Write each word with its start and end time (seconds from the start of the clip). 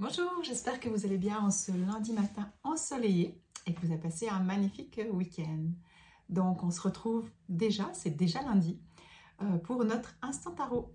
Bonjour, 0.00 0.44
j'espère 0.44 0.78
que 0.78 0.88
vous 0.88 1.06
allez 1.06 1.18
bien 1.18 1.40
en 1.40 1.50
ce 1.50 1.72
lundi 1.72 2.12
matin 2.12 2.52
ensoleillé 2.62 3.42
et 3.66 3.74
que 3.74 3.80
vous 3.80 3.90
avez 3.90 4.00
passé 4.00 4.28
un 4.28 4.38
magnifique 4.38 5.00
week-end. 5.10 5.72
Donc 6.28 6.62
on 6.62 6.70
se 6.70 6.80
retrouve 6.80 7.28
déjà, 7.48 7.92
c'est 7.94 8.12
déjà 8.16 8.40
lundi, 8.42 8.80
euh, 9.42 9.58
pour 9.58 9.84
notre 9.84 10.14
instant 10.22 10.52
tarot. 10.52 10.94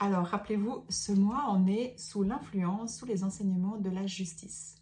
Alors 0.00 0.26
rappelez-vous, 0.26 0.86
ce 0.88 1.12
mois 1.12 1.46
on 1.50 1.68
est 1.68 1.96
sous 2.00 2.24
l'influence, 2.24 2.98
sous 2.98 3.06
les 3.06 3.22
enseignements 3.22 3.78
de 3.78 3.90
la 3.90 4.08
justice. 4.08 4.74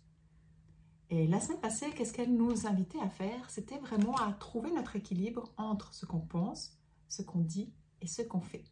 Et 1.11 1.27
la 1.27 1.39
semaine 1.39 1.61
passée, 1.61 1.91
qu'est-ce 1.91 2.15
qu'elle 2.15 2.35
nous 2.35 2.67
invitait 2.67 3.01
à 3.01 3.11
faire? 3.11 3.51
C'était 3.51 3.79
vraiment 3.79 4.17
à 4.17 4.33
trouver 4.33 4.73
notre 4.73 4.97
équilibre 4.97 5.53
entre 5.59 5.93
ce 5.93 6.07
qu'on 6.07 6.21
pense, 6.21 6.79
ce 7.09 7.21
qu'on 7.21 7.41
dit 7.41 7.75
et 8.01 8.07
ce 8.07 8.23
qu'on 8.23 8.41
fait. 8.41 8.65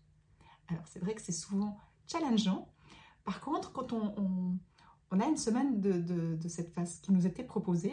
Alors 0.69 0.87
c'est 0.87 1.01
vrai 1.01 1.15
que 1.15 1.21
c'est 1.21 1.33
souvent 1.33 1.77
challengeant. 2.07 2.73
Par 3.27 3.41
contre, 3.41 3.73
quand 3.73 3.93
on, 3.93 4.59
a 5.19 5.27
une 5.27 5.37
semaine 5.37 5.81
de, 5.81 6.49
cette 6.49 6.73
phase 6.73 7.01
qui 7.01 7.13
nous 7.13 7.27
était 7.27 7.43
proposée, 7.43 7.93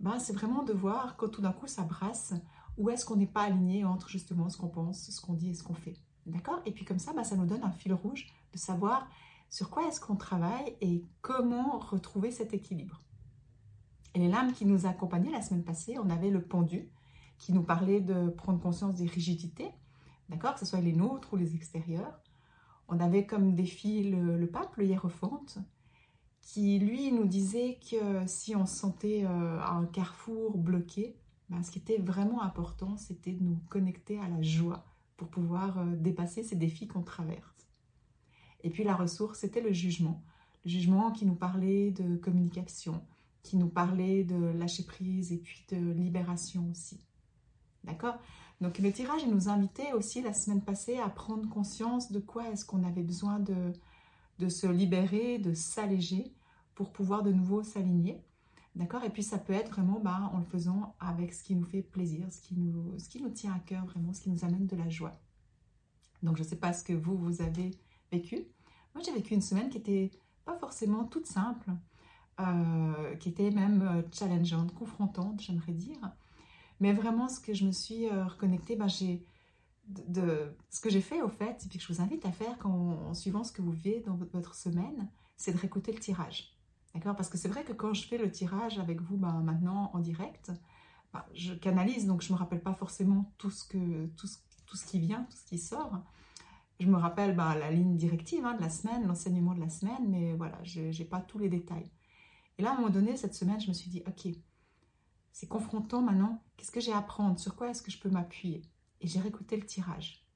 ben, 0.00 0.18
c'est 0.18 0.32
vraiment 0.32 0.64
de 0.64 0.72
voir 0.72 1.16
quand 1.16 1.28
tout 1.28 1.40
d'un 1.40 1.52
coup 1.52 1.68
ça 1.68 1.82
brasse, 1.82 2.34
où 2.76 2.90
est-ce 2.90 3.06
qu'on 3.06 3.16
n'est 3.16 3.28
pas 3.28 3.42
aligné 3.42 3.84
entre 3.84 4.08
justement 4.08 4.50
ce 4.50 4.58
qu'on 4.58 4.68
pense, 4.68 5.10
ce 5.10 5.20
qu'on 5.20 5.34
dit 5.34 5.50
et 5.50 5.54
ce 5.54 5.62
qu'on 5.62 5.74
fait. 5.74 5.94
D'accord? 6.26 6.60
Et 6.66 6.72
puis 6.72 6.84
comme 6.84 6.98
ça, 6.98 7.12
ben, 7.12 7.22
ça 7.22 7.36
nous 7.36 7.46
donne 7.46 7.62
un 7.62 7.70
fil 7.70 7.94
rouge 7.94 8.26
de 8.52 8.58
savoir 8.58 9.08
sur 9.48 9.70
quoi 9.70 9.86
est-ce 9.86 10.00
qu'on 10.00 10.16
travaille 10.16 10.76
et 10.80 11.04
comment 11.22 11.78
retrouver 11.78 12.32
cet 12.32 12.52
équilibre. 12.52 13.00
Et 14.14 14.18
les 14.18 14.28
lames 14.28 14.52
qui 14.52 14.66
nous 14.66 14.84
accompagnaient 14.84 15.30
la 15.30 15.42
semaine 15.42 15.62
passée, 15.62 15.96
on 15.98 16.10
avait 16.10 16.30
le 16.30 16.42
pendu 16.42 16.90
qui 17.38 17.52
nous 17.52 17.62
parlait 17.62 18.00
de 18.00 18.30
prendre 18.30 18.58
conscience 18.58 18.96
des 18.96 19.06
rigidités, 19.06 19.70
d'accord, 20.28 20.54
que 20.54 20.60
ce 20.60 20.66
soit 20.66 20.80
les 20.80 20.92
nôtres 20.92 21.34
ou 21.34 21.36
les 21.36 21.54
extérieurs. 21.54 22.18
On 22.88 23.00
avait 23.00 23.26
comme 23.26 23.54
défi 23.54 24.04
le, 24.04 24.46
pape, 24.46 24.76
le 24.76 24.86
hiérophante, 24.86 25.58
qui 26.40 26.78
lui 26.78 27.10
nous 27.12 27.26
disait 27.26 27.78
que 27.90 28.24
si 28.26 28.54
on 28.54 28.66
se 28.66 28.76
sentait 28.76 29.24
euh, 29.24 29.60
un 29.60 29.86
carrefour 29.86 30.56
bloqué, 30.56 31.16
ben, 31.48 31.62
ce 31.62 31.70
qui 31.70 31.78
était 31.78 31.98
vraiment 31.98 32.42
important, 32.42 32.96
c'était 32.96 33.32
de 33.32 33.42
nous 33.42 33.58
connecter 33.68 34.18
à 34.20 34.28
la 34.28 34.42
joie 34.42 34.84
pour 35.16 35.28
pouvoir 35.28 35.78
euh, 35.78 35.96
dépasser 35.96 36.42
ces 36.42 36.56
défis 36.56 36.86
qu'on 36.86 37.02
traverse. 37.02 37.68
Et 38.62 38.70
puis 38.70 38.84
la 38.84 38.94
ressource, 38.94 39.40
c'était 39.40 39.60
le 39.60 39.72
jugement. 39.72 40.22
Le 40.64 40.70
jugement 40.70 41.10
qui 41.10 41.26
nous 41.26 41.34
parlait 41.34 41.90
de 41.90 42.16
communication, 42.16 43.04
qui 43.42 43.56
nous 43.56 43.68
parlait 43.68 44.24
de 44.24 44.36
lâcher 44.36 44.84
prise 44.84 45.32
et 45.32 45.38
puis 45.38 45.64
de 45.70 45.92
libération 45.92 46.68
aussi. 46.70 47.00
D'accord? 47.84 48.16
Donc 48.60 48.78
le 48.78 48.90
tirage 48.92 49.22
il 49.22 49.32
nous 49.32 49.48
invitait 49.48 49.92
aussi 49.92 50.22
la 50.22 50.32
semaine 50.32 50.62
passée 50.62 50.98
à 50.98 51.08
prendre 51.08 51.48
conscience 51.48 52.10
de 52.10 52.20
quoi 52.20 52.48
est-ce 52.50 52.64
qu'on 52.64 52.84
avait 52.84 53.02
besoin 53.02 53.38
de, 53.38 53.72
de 54.38 54.48
se 54.48 54.66
libérer, 54.66 55.38
de 55.38 55.52
s'alléger 55.52 56.32
pour 56.74 56.92
pouvoir 56.92 57.22
de 57.22 57.32
nouveau 57.32 57.62
s'aligner. 57.62 58.22
D'accord? 58.74 59.04
Et 59.04 59.10
puis 59.10 59.22
ça 59.22 59.38
peut 59.38 59.54
être 59.54 59.70
vraiment 59.70 60.00
bah, 60.00 60.30
en 60.34 60.38
le 60.38 60.44
faisant 60.44 60.94
avec 61.00 61.32
ce 61.32 61.42
qui 61.42 61.54
nous 61.54 61.64
fait 61.64 61.82
plaisir, 61.82 62.30
ce 62.30 62.40
qui 62.40 62.54
nous, 62.56 62.98
ce 62.98 63.08
qui 63.08 63.22
nous 63.22 63.30
tient 63.30 63.54
à 63.54 63.58
cœur 63.58 63.86
vraiment, 63.86 64.12
ce 64.12 64.20
qui 64.20 64.30
nous 64.30 64.44
amène 64.44 64.66
de 64.66 64.76
la 64.76 64.88
joie. 64.88 65.18
Donc 66.22 66.36
je 66.36 66.42
ne 66.42 66.48
sais 66.48 66.56
pas 66.56 66.72
ce 66.72 66.84
que 66.84 66.92
vous, 66.92 67.16
vous 67.16 67.42
avez 67.42 67.70
vécu. 68.12 68.46
Moi 68.94 69.02
j'ai 69.04 69.12
vécu 69.12 69.34
une 69.34 69.42
semaine 69.42 69.70
qui 69.70 69.78
n'était 69.78 70.10
pas 70.44 70.56
forcément 70.58 71.04
toute 71.04 71.26
simple. 71.26 71.70
Euh, 72.38 73.16
qui 73.16 73.30
était 73.30 73.50
même 73.50 73.80
euh, 73.80 74.02
challengeante, 74.12 74.74
confrontante, 74.74 75.40
j'aimerais 75.40 75.72
dire. 75.72 75.98
Mais 76.80 76.92
vraiment, 76.92 77.28
ce 77.28 77.40
que 77.40 77.54
je 77.54 77.64
me 77.64 77.72
suis 77.72 78.08
euh, 78.08 78.26
reconnectée, 78.26 78.76
ben, 78.76 78.88
j'ai 78.88 79.24
de, 79.88 80.56
ce 80.70 80.80
que 80.80 80.90
j'ai 80.90 81.00
fait 81.00 81.22
au 81.22 81.28
fait, 81.28 81.64
et 81.64 81.68
puis 81.68 81.78
que 81.78 81.84
je 81.84 81.92
vous 81.92 82.00
invite 82.00 82.26
à 82.26 82.32
faire 82.32 82.56
en 82.64 83.14
suivant 83.14 83.44
ce 83.44 83.52
que 83.52 83.62
vous 83.62 83.70
vivez 83.70 84.02
dans 84.04 84.16
votre, 84.16 84.54
semaine, 84.54 85.08
c'est 85.36 85.52
de 85.52 85.58
réécouter 85.58 85.92
le 85.92 86.00
tirage. 86.00 86.56
D'accord? 86.94 87.14
Parce 87.14 87.28
que 87.28 87.38
c'est 87.38 87.48
vrai 87.48 87.64
que 87.64 87.72
quand 87.72 87.94
je 87.94 88.06
fais 88.06 88.18
le 88.18 88.30
tirage 88.30 88.78
avec 88.78 89.00
vous 89.00 89.16
ben, 89.16 89.40
maintenant 89.42 89.90
en 89.94 90.00
direct, 90.00 90.50
ben, 91.12 91.24
je 91.34 91.54
canalise, 91.54 92.06
donc 92.06 92.22
je 92.22 92.28
ne 92.28 92.34
me 92.34 92.38
rappelle 92.38 92.62
pas 92.62 92.74
forcément 92.74 93.32
tout 93.38 93.50
ce, 93.50 93.64
que, 93.64 94.06
tout, 94.16 94.26
ce, 94.26 94.38
tout 94.66 94.76
ce 94.76 94.86
qui 94.86 94.98
vient, 94.98 95.24
tout 95.30 95.36
ce 95.36 95.44
qui 95.44 95.58
sort. 95.58 96.02
Je 96.80 96.86
me 96.88 96.96
rappelle 96.96 97.34
ben, 97.34 97.54
la 97.54 97.70
ligne 97.70 97.96
directive 97.96 98.44
hein, 98.44 98.54
de 98.54 98.60
la 98.60 98.70
semaine, 98.70 99.06
l'enseignement 99.06 99.54
de 99.54 99.60
la 99.60 99.68
semaine, 99.68 100.08
mais 100.08 100.34
voilà, 100.34 100.58
je 100.62 100.80
n'ai 100.80 101.04
pas 101.04 101.20
tous 101.20 101.38
les 101.38 101.48
détails. 101.48 101.90
Et 102.58 102.62
là, 102.62 102.70
à 102.70 102.72
un 102.72 102.76
moment 102.76 102.90
donné, 102.90 103.16
cette 103.16 103.34
semaine, 103.34 103.60
je 103.60 103.68
me 103.68 103.74
suis 103.74 103.90
dit, 103.90 104.02
ok, 104.06 104.32
c'est 105.36 105.48
confrontant 105.48 106.00
maintenant, 106.00 106.42
qu'est-ce 106.56 106.70
que 106.70 106.80
j'ai 106.80 106.94
à 106.94 106.96
apprendre? 106.96 107.38
Sur 107.38 107.56
quoi 107.56 107.68
est-ce 107.68 107.82
que 107.82 107.90
je 107.90 107.98
peux 107.98 108.08
m'appuyer? 108.08 108.62
Et 109.02 109.06
j'ai 109.06 109.20
réécouté 109.20 109.58
le 109.58 109.66
tirage. 109.66 110.26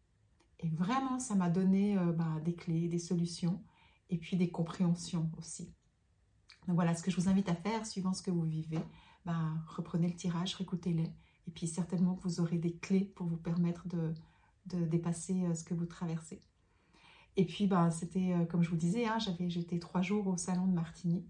Et 0.58 0.68
vraiment, 0.68 1.18
ça 1.18 1.34
m'a 1.34 1.48
donné 1.48 1.96
euh, 1.96 2.12
bah, 2.12 2.36
des 2.44 2.54
clés, 2.54 2.86
des 2.86 2.98
solutions, 2.98 3.64
et 4.10 4.18
puis 4.18 4.36
des 4.36 4.50
compréhensions 4.50 5.30
aussi. 5.38 5.72
Donc 6.66 6.74
voilà, 6.74 6.94
ce 6.94 7.02
que 7.02 7.10
je 7.10 7.16
vous 7.16 7.30
invite 7.30 7.48
à 7.48 7.54
faire, 7.54 7.86
suivant 7.86 8.12
ce 8.12 8.20
que 8.20 8.30
vous 8.30 8.42
vivez, 8.42 8.80
bah, 9.24 9.54
reprenez 9.68 10.06
le 10.06 10.14
tirage, 10.14 10.54
réécoutez-les, 10.56 11.10
et 11.46 11.50
puis 11.50 11.66
certainement 11.66 12.18
vous 12.22 12.42
aurez 12.42 12.58
des 12.58 12.76
clés 12.76 13.06
pour 13.16 13.26
vous 13.26 13.38
permettre 13.38 13.88
de, 13.88 14.12
dépasser 14.66 15.46
euh, 15.46 15.54
ce 15.54 15.64
que 15.64 15.72
vous 15.72 15.86
traversez. 15.86 16.42
Et 17.38 17.46
puis, 17.46 17.66
bah, 17.66 17.90
c'était, 17.90 18.34
euh, 18.34 18.44
comme 18.44 18.62
je 18.62 18.68
vous 18.68 18.76
disais, 18.76 19.06
hein, 19.06 19.18
j'avais, 19.18 19.48
j'étais 19.48 19.78
trois 19.78 20.02
jours 20.02 20.26
au 20.26 20.36
salon 20.36 20.66
de 20.66 20.74
Martigny. 20.74 21.24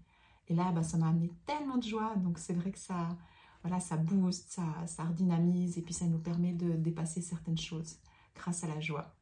Et 0.49 0.55
là, 0.55 0.73
bah, 0.73 0.83
ça 0.83 0.97
m'a 0.97 1.07
amené 1.07 1.31
tellement 1.45 1.77
de 1.77 1.83
joie. 1.83 2.17
Donc 2.17 2.37
c'est 2.37 2.53
vrai 2.53 2.73
que 2.73 2.79
ça, 2.79 3.17
voilà, 3.63 3.79
ça 3.79 3.97
booste, 3.97 4.59
ça, 4.85 5.03
redynamise 5.03 5.77
et 5.77 5.81
puis 5.81 5.93
ça 5.93 6.05
nous 6.07 6.17
permet 6.17 6.53
de 6.53 6.73
dépasser 6.73 7.21
certaines 7.21 7.57
choses 7.57 7.99
grâce 8.35 8.63
à 8.63 8.67
la 8.67 8.79
joie. 8.79 9.15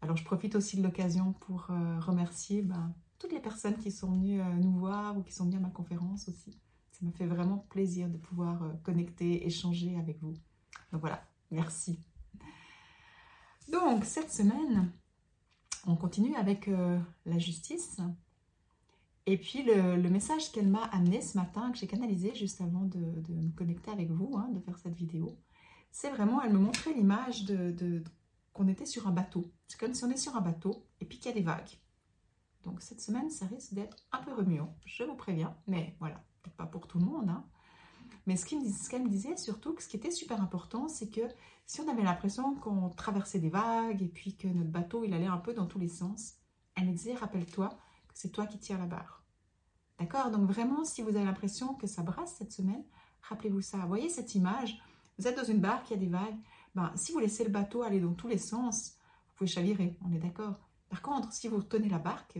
Alors 0.00 0.16
je 0.16 0.24
profite 0.24 0.56
aussi 0.56 0.76
de 0.76 0.82
l'occasion 0.82 1.32
pour 1.32 1.68
euh, 1.70 2.00
remercier 2.00 2.62
bah, 2.62 2.90
toutes 3.18 3.32
les 3.32 3.40
personnes 3.40 3.76
qui 3.76 3.90
sont 3.90 4.10
venues 4.12 4.40
euh, 4.40 4.54
nous 4.56 4.72
voir 4.72 5.16
ou 5.16 5.22
qui 5.22 5.32
sont 5.32 5.46
venues 5.46 5.56
à 5.56 5.60
ma 5.60 5.70
conférence 5.70 6.28
aussi. 6.28 6.58
Ça 6.90 7.06
me 7.06 7.12
fait 7.12 7.26
vraiment 7.26 7.58
plaisir 7.70 8.08
de 8.08 8.18
pouvoir 8.18 8.62
euh, 8.62 8.72
connecter, 8.82 9.46
échanger 9.46 9.96
avec 9.96 10.20
vous. 10.20 10.34
Donc 10.90 11.00
voilà, 11.00 11.24
merci. 11.50 11.98
Donc 13.70 14.04
cette 14.04 14.32
semaine, 14.32 14.92
on 15.86 15.96
continue 15.96 16.34
avec 16.34 16.68
la 17.24 17.38
justice. 17.38 18.00
Et 19.26 19.38
puis 19.38 19.62
le, 19.62 20.08
message 20.08 20.50
qu'elle 20.50 20.68
m'a 20.68 20.84
amené 20.86 21.20
ce 21.20 21.36
matin, 21.36 21.70
que 21.70 21.78
j'ai 21.78 21.86
canalisé 21.86 22.34
juste 22.34 22.60
avant 22.60 22.82
de, 22.82 22.98
me 22.98 23.56
connecter 23.56 23.90
avec 23.90 24.10
vous, 24.10 24.36
hein, 24.36 24.48
de 24.52 24.60
faire 24.60 24.78
cette 24.78 24.94
vidéo, 24.94 25.38
c'est 25.92 26.10
vraiment, 26.10 26.42
elle 26.42 26.52
me 26.52 26.58
montrait 26.58 26.92
l'image 26.92 27.44
de, 27.44 28.02
qu'on 28.52 28.68
était 28.68 28.86
sur 28.86 29.06
un 29.06 29.12
bateau. 29.12 29.44
C'est 29.68 29.78
comme 29.78 29.94
si 29.94 30.04
on 30.04 30.10
est 30.10 30.16
sur 30.16 30.36
un 30.36 30.40
bateau 30.40 30.86
et 31.00 31.04
puis 31.04 31.18
qu'il 31.18 31.30
y 31.30 31.34
a 31.34 31.36
des 31.36 31.44
vagues. 31.44 31.78
Donc 32.64 32.80
cette 32.80 33.00
semaine, 33.00 33.30
ça 33.30 33.46
risque 33.46 33.74
d'être 33.74 33.96
un 34.12 34.22
peu 34.22 34.32
remuant, 34.32 34.76
je 34.86 35.04
vous 35.04 35.16
préviens, 35.16 35.56
mais 35.66 35.96
voilà, 35.98 36.16
peut-être 36.42 36.56
pas 36.56 36.66
pour 36.66 36.86
tout 36.86 36.98
le 36.98 37.04
monde. 37.04 37.28
Hein. 37.28 37.44
Mais 38.26 38.36
ce 38.36 38.46
qu'elle 38.46 39.02
me 39.02 39.08
disait 39.08 39.36
surtout, 39.36 39.74
ce 39.78 39.88
qui 39.88 39.96
était 39.96 40.10
super 40.10 40.40
important, 40.40 40.88
c'est 40.88 41.10
que 41.10 41.22
si 41.66 41.80
on 41.80 41.88
avait 41.88 42.02
l'impression 42.02 42.54
qu'on 42.56 42.88
traversait 42.90 43.40
des 43.40 43.50
vagues 43.50 44.02
et 44.02 44.08
puis 44.08 44.36
que 44.36 44.46
notre 44.46 44.70
bateau, 44.70 45.04
il 45.04 45.12
allait 45.12 45.26
un 45.26 45.38
peu 45.38 45.54
dans 45.54 45.66
tous 45.66 45.78
les 45.78 45.88
sens, 45.88 46.34
elle 46.76 46.86
me 46.86 46.92
disait, 46.92 47.14
rappelle-toi, 47.14 47.76
c'est 48.14 48.30
toi 48.30 48.46
qui 48.46 48.58
tires 48.58 48.78
la 48.78 48.86
barre. 48.86 49.24
D'accord? 49.98 50.30
Donc 50.30 50.48
vraiment, 50.48 50.84
si 50.84 51.02
vous 51.02 51.10
avez 51.10 51.24
l'impression 51.24 51.74
que 51.74 51.86
ça 51.86 52.02
brasse 52.02 52.34
cette 52.36 52.52
semaine, 52.52 52.84
rappelez-vous 53.22 53.60
ça. 53.60 53.78
Voyez 53.86 54.08
cette 54.08 54.34
image? 54.34 54.80
Vous 55.18 55.28
êtes 55.28 55.36
dans 55.36 55.44
une 55.44 55.60
barque, 55.60 55.90
il 55.90 55.94
y 55.94 55.96
a 55.96 56.00
des 56.00 56.08
vagues. 56.08 56.38
Ben, 56.74 56.92
si 56.96 57.12
vous 57.12 57.18
laissez 57.18 57.44
le 57.44 57.50
bateau 57.50 57.82
aller 57.82 58.00
dans 58.00 58.14
tous 58.14 58.28
les 58.28 58.38
sens, 58.38 58.96
vous 59.28 59.34
pouvez 59.36 59.50
chavirer, 59.50 59.98
on 60.04 60.12
est 60.12 60.18
d'accord? 60.18 60.58
Par 60.88 61.02
contre, 61.02 61.32
si 61.32 61.48
vous 61.48 61.62
tenez 61.62 61.88
la 61.88 61.98
barque, 61.98 62.38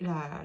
la, 0.00 0.42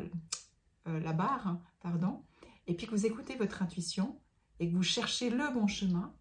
euh, 0.88 1.00
la 1.00 1.14
barre, 1.14 1.60
pardon, 1.82 2.24
et 2.68 2.76
puis 2.76 2.88
que 2.88 2.92
vous 2.92 3.06
écoutez 3.06 3.36
votre 3.36 3.62
intuition 3.62 4.20
et 4.60 4.70
que 4.70 4.76
vous 4.76 4.84
cherchez 4.84 5.30
le 5.30 5.54
bon 5.54 5.68
chemin, 5.68 6.14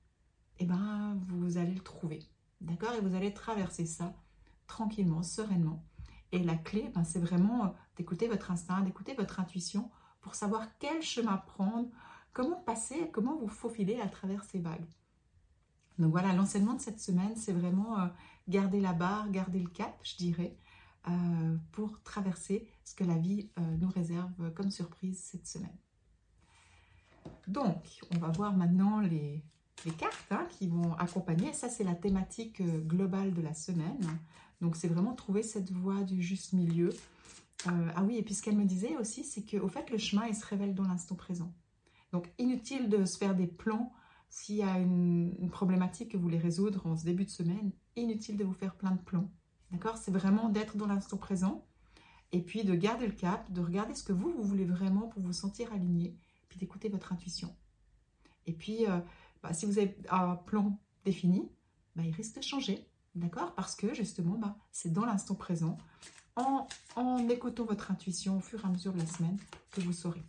eh 0.58 0.66
ben, 0.66 1.18
vous 1.22 1.56
allez 1.56 1.74
le 1.74 1.82
trouver. 1.82 2.20
D'accord? 2.60 2.92
Et 2.92 3.00
vous 3.00 3.14
allez 3.14 3.32
traverser 3.32 3.86
ça 3.86 4.14
tranquillement, 4.66 5.22
sereinement. 5.22 5.84
Et 6.32 6.38
la 6.38 6.54
clé, 6.54 6.90
ben, 6.94 7.04
c'est 7.04 7.18
vraiment 7.18 7.64
euh, 7.64 7.68
d'écouter 7.96 8.28
votre 8.28 8.50
instinct, 8.50 8.80
d'écouter 8.82 9.14
votre 9.14 9.40
intuition 9.40 9.90
pour 10.20 10.34
savoir 10.34 10.66
quel 10.78 11.02
chemin 11.02 11.36
prendre, 11.38 11.88
comment 12.32 12.60
passer, 12.60 13.10
comment 13.12 13.36
vous 13.36 13.48
faufiler 13.48 14.00
à 14.00 14.08
travers 14.08 14.44
ces 14.44 14.60
vagues. 14.60 14.86
Donc 15.98 16.12
voilà, 16.12 16.32
l'enseignement 16.32 16.74
de 16.74 16.80
cette 16.80 17.00
semaine, 17.00 17.34
c'est 17.36 17.52
vraiment 17.52 17.98
euh, 18.00 18.06
garder 18.48 18.80
la 18.80 18.92
barre, 18.92 19.30
garder 19.30 19.58
le 19.58 19.68
cap, 19.68 19.98
je 20.02 20.16
dirais, 20.16 20.56
euh, 21.08 21.56
pour 21.72 22.02
traverser 22.02 22.68
ce 22.84 22.94
que 22.94 23.04
la 23.04 23.16
vie 23.16 23.48
nous 23.78 23.88
réserve 23.88 24.52
comme 24.54 24.70
surprise 24.70 25.18
cette 25.18 25.46
semaine. 25.46 25.76
Donc, 27.48 28.00
on 28.14 28.18
va 28.18 28.28
voir 28.28 28.54
maintenant 28.54 29.00
les, 29.00 29.42
cartes 29.98 30.30
hein, 30.30 30.46
qui 30.50 30.68
vont 30.68 30.94
accompagner. 30.94 31.52
Ça, 31.52 31.68
c'est 31.68 31.84
la 31.84 31.94
thématique 31.94 32.62
globale 32.86 33.32
de 33.32 33.40
la 33.40 33.54
semaine. 33.54 34.18
Donc 34.60 34.76
c'est 34.76 34.88
vraiment 34.88 35.14
trouver 35.14 35.42
cette 35.42 35.70
voie 35.70 36.02
du 36.02 36.22
juste 36.22 36.52
milieu. 36.52 36.90
Euh, 37.66 37.90
ah 37.94 38.02
oui, 38.04 38.16
et 38.16 38.22
puis 38.22 38.34
ce 38.34 38.42
qu'elle 38.42 38.56
me 38.56 38.64
disait 38.64 38.96
aussi, 38.96 39.24
c'est 39.24 39.42
qu'au 39.42 39.68
fait, 39.68 39.90
le 39.90 39.98
chemin, 39.98 40.26
il 40.26 40.34
se 40.34 40.44
révèle 40.44 40.74
dans 40.74 40.84
l'instant 40.84 41.14
présent. 41.14 41.52
Donc 42.12 42.28
inutile 42.38 42.88
de 42.88 43.04
se 43.04 43.18
faire 43.18 43.34
des 43.34 43.46
plans 43.46 43.92
s'il 44.28 44.56
y 44.56 44.62
a 44.62 44.78
une, 44.78 45.48
problématique 45.50 46.12
que 46.12 46.16
vous 46.16 46.22
voulez 46.24 46.38
résoudre 46.38 46.86
en 46.86 46.96
ce 46.96 47.04
début 47.04 47.24
de 47.24 47.30
semaine. 47.30 47.72
Inutile 47.96 48.36
de 48.36 48.44
vous 48.44 48.52
faire 48.52 48.76
plein 48.76 48.92
de 48.92 49.00
plans. 49.00 49.30
D'accord? 49.72 49.96
C'est 49.96 50.10
vraiment 50.10 50.48
d'être 50.48 50.76
dans 50.76 50.86
l'instant 50.86 51.16
présent 51.16 51.66
et 52.32 52.40
puis 52.40 52.64
de 52.64 52.74
garder 52.74 53.06
le 53.06 53.12
cap, 53.12 53.50
de 53.52 53.60
regarder 53.60 53.94
ce 53.94 54.04
que 54.04 54.12
vous, 54.12 54.32
vous 54.32 54.42
voulez 54.42 54.64
vraiment 54.64 55.08
pour 55.08 55.22
vous 55.22 55.32
sentir 55.32 55.72
aligné, 55.72 56.16
puis 56.48 56.58
d'écouter 56.58 56.88
votre 56.88 57.12
intuition. 57.12 57.54
Et 58.46 58.52
puis, 58.52 58.86
euh, 58.86 59.00
bah, 59.42 59.52
si 59.52 59.66
vous 59.66 59.78
avez 59.78 59.96
un 60.10 60.36
plan 60.36 60.78
défini, 61.04 61.50
bah, 61.96 62.02
il 62.04 62.14
risque 62.14 62.36
de 62.36 62.42
changer, 62.42 62.86
d'accord? 63.14 63.54
Parce 63.54 63.74
que 63.74 63.94
justement, 63.94 64.38
bah, 64.38 64.56
c'est 64.72 64.92
dans 64.92 65.04
l'instant 65.04 65.34
présent, 65.34 65.78
en, 66.36 66.66
écoutant 67.28 67.64
votre 67.64 67.90
intuition 67.90 68.38
au 68.38 68.40
fur 68.40 68.62
et 68.62 68.66
à 68.66 68.70
mesure 68.70 68.92
de 68.92 68.98
la 68.98 69.06
semaine, 69.06 69.38
que 69.70 69.80
vous 69.80 69.92
saurez. 69.92 70.24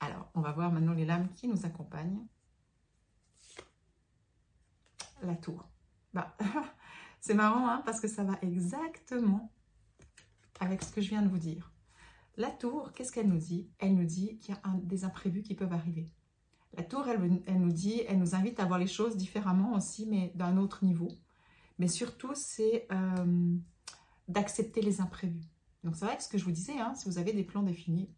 Alors, 0.00 0.30
on 0.34 0.40
va 0.40 0.52
voir 0.52 0.72
maintenant 0.72 0.94
les 0.94 1.04
lames 1.04 1.28
qui 1.34 1.48
nous 1.48 1.66
accompagnent. 1.66 2.26
La 5.22 5.36
tour. 5.36 5.68
Bah, 6.14 6.34
c'est 7.20 7.34
marrant, 7.34 7.68
hein, 7.68 7.82
parce 7.84 8.00
que 8.00 8.08
ça 8.08 8.24
va 8.24 8.38
exactement 8.40 9.52
avec 10.60 10.82
ce 10.82 10.92
que 10.92 11.00
je 11.00 11.10
viens 11.10 11.22
de 11.22 11.28
vous 11.28 11.38
dire. 11.38 11.72
La 12.36 12.50
tour, 12.50 12.92
qu'est-ce 12.92 13.12
qu'elle 13.12 13.28
nous 13.28 13.38
dit? 13.38 13.68
Elle 13.78 13.94
nous 13.94 14.04
dit 14.04 14.38
qu'il 14.38 14.54
y 14.54 14.58
a 14.58 14.72
des 14.82 15.04
imprévus 15.04 15.42
qui 15.42 15.54
peuvent 15.54 15.72
arriver. 15.72 16.10
La 16.74 16.84
tour, 16.84 17.08
elle, 17.08 17.20
nous 17.58 17.72
dit, 17.72 18.02
elle 18.08 18.18
nous 18.18 18.34
invite 18.34 18.60
à 18.60 18.64
voir 18.64 18.78
les 18.78 18.86
choses 18.86 19.16
différemment 19.16 19.74
aussi, 19.74 20.06
mais 20.06 20.32
d'un 20.36 20.56
autre 20.56 20.84
niveau. 20.84 21.08
Mais 21.80 21.88
surtout, 21.88 22.34
c'est 22.34 22.86
euh, 22.92 23.56
d'accepter 24.28 24.82
les 24.82 25.00
imprévus. 25.00 25.48
Donc 25.82 25.96
c'est 25.96 26.04
vrai 26.04 26.14
que 26.14 26.22
ce 26.22 26.28
que 26.28 26.36
je 26.36 26.44
vous 26.44 26.50
disais, 26.50 26.78
hein, 26.78 26.94
si 26.94 27.08
vous 27.08 27.16
avez 27.16 27.32
des 27.32 27.42
plans 27.42 27.62
définis, 27.62 28.10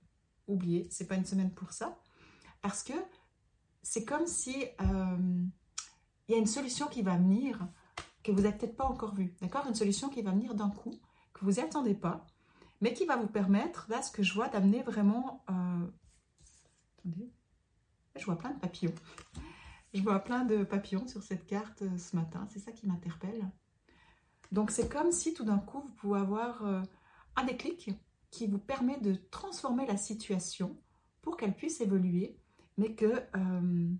oubliez, 0.48 0.88
c'est 0.90 1.06
pas 1.06 1.14
une 1.14 1.24
semaine 1.24 1.54
pour 1.54 1.70
ça. 1.70 1.96
Parce 2.60 2.82
que 2.82 2.92
c'est 3.80 4.04
comme 4.04 4.26
si 4.26 4.64
euh, 4.80 5.44
il 6.26 6.32
y 6.32 6.34
a 6.34 6.38
une 6.38 6.46
solution 6.46 6.88
qui 6.88 7.02
va 7.02 7.16
venir 7.16 7.68
que 8.24 8.32
vous 8.32 8.40
n'avez 8.40 8.58
peut-être 8.58 8.76
pas 8.76 8.84
encore 8.84 9.14
vue. 9.14 9.32
D'accord? 9.40 9.64
Une 9.68 9.76
solution 9.76 10.08
qui 10.08 10.22
va 10.22 10.32
venir 10.32 10.56
d'un 10.56 10.70
coup, 10.70 10.98
que 11.32 11.44
vous 11.44 11.52
n'y 11.52 11.60
attendez 11.60 11.94
pas, 11.94 12.26
mais 12.80 12.92
qui 12.92 13.06
va 13.06 13.14
vous 13.14 13.28
permettre, 13.28 13.86
là, 13.88 14.02
ce 14.02 14.10
que 14.10 14.24
je 14.24 14.34
vois, 14.34 14.48
d'amener 14.48 14.82
vraiment... 14.82 15.44
Euh, 15.48 15.86
attendez, 16.98 17.30
je 18.16 18.24
vois 18.24 18.36
plein 18.36 18.50
de 18.50 18.58
papillons. 18.58 18.94
Je 19.94 20.02
vois 20.02 20.20
plein 20.20 20.44
de 20.44 20.64
papillons 20.64 21.06
sur 21.06 21.22
cette 21.22 21.46
carte 21.46 21.82
euh, 21.82 21.98
ce 21.98 22.16
matin, 22.16 22.46
c'est 22.50 22.60
ça 22.60 22.72
qui 22.72 22.86
m'interpelle. 22.86 23.50
Donc 24.50 24.70
c'est 24.70 24.88
comme 24.88 25.12
si 25.12 25.34
tout 25.34 25.44
d'un 25.44 25.58
coup, 25.58 25.80
vous 25.80 25.92
pouvez 25.94 26.20
avoir 26.20 26.62
un 27.36 27.44
déclic 27.44 27.90
qui 28.32 28.46
vous 28.46 28.58
permet 28.58 28.98
de 28.98 29.14
transformer 29.30 29.86
la 29.86 29.96
situation 29.96 30.76
pour 31.20 31.36
qu'elle 31.36 31.54
puisse 31.54 31.80
évoluer, 31.80 32.36
mais 32.78 32.94
que 32.94 33.22
euh, 33.36 33.90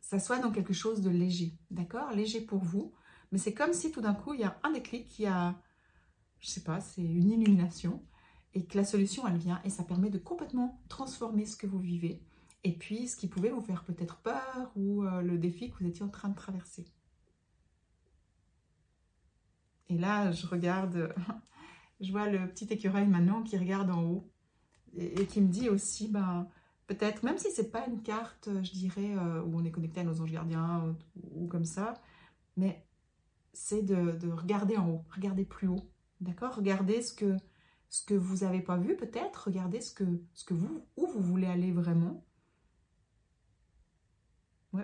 ça 0.00 0.18
soit 0.18 0.38
dans 0.38 0.50
quelque 0.50 0.74
chose 0.74 1.00
de 1.00 1.08
léger, 1.08 1.56
d'accord? 1.70 2.10
Léger 2.10 2.40
pour 2.40 2.62
vous, 2.62 2.92
mais 3.32 3.38
c'est 3.38 3.54
comme 3.54 3.72
si 3.72 3.90
tout 3.90 4.00
d'un 4.00 4.14
coup, 4.14 4.34
il 4.34 4.40
y 4.40 4.44
a 4.44 4.58
un 4.64 4.72
déclic, 4.72 5.08
qui 5.08 5.26
a, 5.26 5.60
je 6.40 6.48
sais 6.48 6.62
pas, 6.62 6.80
c'est 6.80 7.02
une 7.02 7.30
illumination, 7.30 8.04
et 8.54 8.66
que 8.66 8.76
la 8.76 8.84
solution, 8.84 9.26
elle 9.26 9.38
vient, 9.38 9.60
et 9.64 9.70
ça 9.70 9.84
permet 9.84 10.10
de 10.10 10.18
complètement 10.18 10.82
transformer 10.88 11.46
ce 11.46 11.56
que 11.56 11.66
vous 11.66 11.78
vivez, 11.78 12.25
et 12.66 12.72
puis 12.72 13.06
ce 13.06 13.16
qui 13.16 13.28
pouvait 13.28 13.50
vous 13.50 13.60
faire 13.60 13.84
peut-être 13.84 14.16
peur, 14.16 14.72
ou 14.74 15.04
euh, 15.04 15.22
le 15.22 15.38
défi 15.38 15.70
que 15.70 15.78
vous 15.78 15.86
étiez 15.86 16.04
en 16.04 16.08
train 16.08 16.28
de 16.28 16.34
traverser. 16.34 16.84
Et 19.88 19.96
là, 19.96 20.32
je 20.32 20.46
regarde 20.46 21.14
je 22.00 22.10
vois 22.10 22.28
le 22.28 22.48
petit 22.48 22.66
écureuil 22.70 23.06
maintenant 23.06 23.42
qui 23.42 23.56
regarde 23.56 23.90
en 23.90 24.02
haut 24.02 24.30
et, 24.96 25.26
qui 25.26 25.40
me 25.40 25.48
dit 25.48 25.68
aussi, 25.68 26.08
ben, 26.08 26.48
peut-être, 26.86 27.22
même 27.22 27.38
si 27.38 27.50
c'est 27.52 27.70
pas 27.70 27.86
une 27.86 28.02
carte, 28.02 28.48
je 28.62 28.72
dirais, 28.72 29.14
euh, 29.16 29.42
où 29.42 29.58
on 29.58 29.64
est 29.64 29.70
connecté 29.70 30.00
à 30.00 30.04
nos 30.04 30.20
anges 30.20 30.32
gardiens 30.32 30.96
ou, 31.34 31.46
comme 31.46 31.64
ça, 31.64 31.94
mais 32.56 32.84
c'est 33.52 33.82
de, 33.82 34.28
regarder 34.30 34.76
en 34.76 34.88
haut, 34.90 35.04
regarder 35.14 35.44
plus 35.44 35.68
haut, 35.68 35.88
d'accord? 36.20 36.56
Regardez 36.56 37.02
ce 37.02 37.12
que, 37.12 37.36
ce 37.88 38.04
que 38.04 38.14
vous 38.14 38.38
n'avez 38.44 38.60
pas 38.60 38.76
vu 38.76 38.96
peut-être, 38.96 39.44
regardez 39.46 39.80
ce 39.80 39.92
que, 39.92 40.04
ce 40.34 40.44
que 40.44 40.54
vous, 40.54 40.84
où 40.96 41.06
vous 41.06 41.22
voulez 41.22 41.46
aller 41.46 41.72
vraiment. 41.72 42.24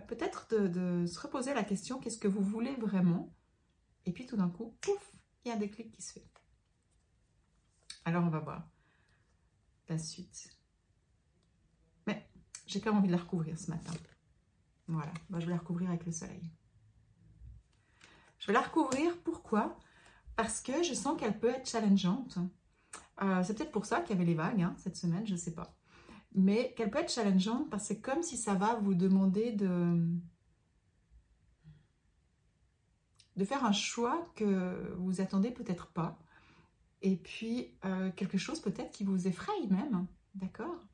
Peut-être 0.01 0.47
de, 0.51 0.69
de 0.69 1.07
se 1.07 1.19
reposer 1.21 1.55
la 1.55 1.65
question, 1.65 1.99
qu'est-ce 1.99 2.19
que 2.19 2.29
vous 2.29 2.43
voulez 2.43 2.75
vraiment? 2.77 3.33
Et 4.07 4.13
puis 4.13 4.27
tout 4.27 4.37
d'un 4.37 4.49
coup, 4.49 4.75
pouf, 4.81 5.13
il 5.45 5.49
y 5.49 5.51
a 5.53 5.55
un 5.55 5.59
déclic 5.59 5.93
qui 5.93 6.03
se 6.03 6.13
fait. 6.13 6.27
Alors 8.05 8.25
on 8.25 8.31
va 8.31 8.41
voir 8.41 8.69
la 9.89 9.99
suite. 9.99 10.57
Mais 12.07 12.27
j'ai 12.67 12.81
quand 12.81 12.91
même 12.91 12.99
envie 12.99 13.09
de 13.09 13.13
la 13.13 13.23
recouvrir 13.23 13.59
ce 13.59 13.71
matin. 13.71 13.93
Voilà, 14.89 15.13
bah, 15.31 15.39
je 15.41 15.47
vais 15.47 15.53
la 15.53 15.59
recouvrir 15.59 15.89
avec 15.91 16.05
le 16.05 16.13
soleil. 16.13 16.51
Je 18.39 18.47
vais 18.49 18.53
la 18.53 18.63
recouvrir, 18.63 19.17
pourquoi? 19.23 19.79
Parce 20.35 20.61
que 20.61 20.83
je 20.83 20.95
sens 20.95 21.19
qu'elle 21.19 21.39
peut 21.39 21.51
être 21.51 21.69
challengeante. 21.69 22.39
Euh, 23.23 23.43
c'est 23.45 23.55
peut-être 23.55 23.71
pour 23.71 23.87
ça 23.87 24.01
qu'il 24.01 24.17
y 24.17 24.19
avait 24.19 24.25
les 24.25 24.35
vagues 24.35 24.63
hein, 24.63 24.75
cette 24.79 24.97
semaine, 24.97 25.27
je 25.27 25.33
ne 25.33 25.39
sais 25.39 25.55
pas. 25.55 25.77
Mais 26.35 26.73
qu'elle 26.77 26.91
peut 26.91 27.01
être 27.01 27.13
challengeante 27.13 27.69
parce 27.71 27.83
que 27.83 27.89
c'est 27.89 28.01
comme 28.01 28.23
si 28.23 28.37
ça 28.37 28.55
va 28.55 28.77
vous 28.77 28.95
demander 28.95 29.53
de, 29.53 30.09
faire 33.45 33.65
un 33.65 33.73
choix 33.73 34.25
que 34.35 34.95
vous 34.97 35.21
attendez 35.21 35.51
peut-être 35.51 35.89
pas. 35.89 36.19
Et 37.03 37.17
puis 37.17 37.75
euh, 37.85 38.11
quelque 38.13 38.39
chose 38.39 38.61
peut-être 38.61 38.93
qui 38.93 39.05
vous 39.05 39.27
effraie 39.27 39.53
même, 39.69 40.07
d'accord? 40.35 40.87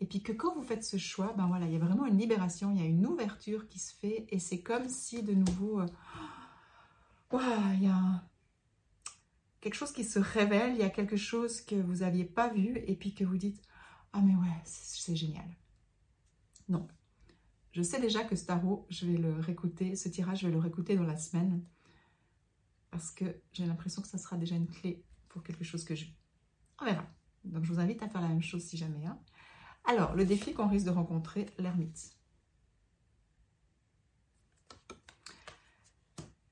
Et 0.00 0.06
puis 0.06 0.22
que 0.22 0.32
quand 0.32 0.54
vous 0.54 0.62
faites 0.62 0.82
ce 0.82 0.96
choix, 0.96 1.34
ben 1.36 1.46
voilà, 1.46 1.66
il 1.66 1.72
y 1.72 1.76
a 1.76 1.78
vraiment 1.78 2.06
une 2.06 2.16
libération, 2.16 2.70
il 2.70 2.80
y 2.80 2.82
a 2.82 2.86
une 2.86 3.06
ouverture 3.06 3.68
qui 3.68 3.78
se 3.78 3.94
fait, 3.94 4.26
et 4.30 4.38
c'est 4.38 4.60
comme 4.60 4.88
si 4.88 5.22
de 5.22 5.34
nouveau, 5.34 5.80
euh, 5.80 5.86
il 7.74 7.84
y 7.84 7.88
a 7.88 8.24
quelque 9.60 9.74
chose 9.74 9.92
qui 9.92 10.04
se 10.04 10.18
révèle, 10.18 10.72
il 10.72 10.78
y 10.78 10.84
a 10.84 10.90
quelque 10.90 11.18
chose 11.18 11.60
que 11.60 11.74
vous 11.74 11.96
n'aviez 11.96 12.24
pas 12.24 12.48
vu, 12.48 12.78
et 12.86 12.96
puis 12.96 13.12
que 13.12 13.24
vous 13.24 13.36
dites, 13.36 13.60
ah 14.12 14.20
mais 14.20 14.34
ouais, 14.34 14.60
c'est 14.64 15.16
génial. 15.16 15.48
Donc, 16.68 16.90
je 17.72 17.82
sais 17.82 18.00
déjà 18.00 18.24
que 18.24 18.36
ce 18.36 18.46
tarot, 18.46 18.86
je 18.90 19.06
vais 19.06 19.16
le 19.16 19.38
réécouter, 19.40 19.96
ce 19.96 20.08
tirage, 20.08 20.40
je 20.40 20.46
vais 20.46 20.52
le 20.52 20.58
réécouter 20.58 20.96
dans 20.96 21.04
la 21.04 21.16
semaine, 21.16 21.62
parce 22.90 23.10
que 23.10 23.24
j'ai 23.52 23.66
l'impression 23.66 24.02
que 24.02 24.08
ça 24.08 24.18
sera 24.18 24.36
déjà 24.36 24.56
une 24.56 24.68
clé 24.68 25.04
pour 25.28 25.42
quelque 25.42 25.64
chose 25.64 25.84
que 25.84 25.94
je 25.94 26.06
On 26.80 26.84
verra. 26.84 27.06
Donc 27.44 27.64
je 27.64 27.72
vous 27.72 27.80
invite 27.80 28.02
à 28.02 28.08
faire 28.08 28.20
la 28.20 28.28
même 28.28 28.42
chose 28.42 28.62
si 28.62 28.76
jamais. 28.76 29.06
Hein. 29.06 29.18
Alors, 29.84 30.14
le 30.14 30.24
défi 30.24 30.52
qu'on 30.52 30.68
risque 30.68 30.86
de 30.86 30.90
rencontrer, 30.90 31.46
l'ermite. 31.58 32.16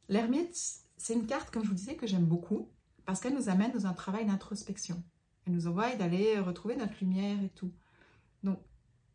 L'ermite, 0.08 0.56
c'est 0.96 1.14
une 1.14 1.26
carte, 1.26 1.50
comme 1.50 1.64
je 1.64 1.68
vous 1.68 1.74
disais, 1.74 1.96
que 1.96 2.06
j'aime 2.06 2.24
beaucoup 2.24 2.70
parce 3.04 3.20
qu'elle 3.20 3.34
nous 3.34 3.48
amène 3.48 3.72
dans 3.72 3.86
un 3.86 3.94
travail 3.94 4.26
d'introspection. 4.26 5.02
Elle 5.48 5.54
nous 5.54 5.66
envoie 5.66 5.96
d'aller 5.96 6.38
retrouver 6.38 6.76
notre 6.76 6.92
lumière 7.00 7.42
et 7.42 7.48
tout. 7.48 7.72
Donc, 8.44 8.60